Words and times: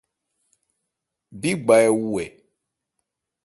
Bí 1.39 1.49
gba 1.63 1.75
ɛ 1.85 1.89
wu 1.99 2.09
ɛ? 2.23 2.25